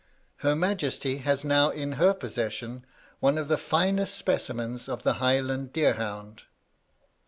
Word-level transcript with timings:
Her 0.37 0.55
Majesty 0.55 1.17
has 1.19 1.45
now 1.45 1.69
in 1.69 1.91
her 1.91 2.15
possession 2.15 2.87
one 3.19 3.37
of 3.37 3.49
the 3.49 3.57
finest 3.59 4.15
specimens 4.15 4.89
of 4.89 5.03
the 5.03 5.13
Highland 5.21 5.73
deer 5.73 5.93
hound. 5.93 6.41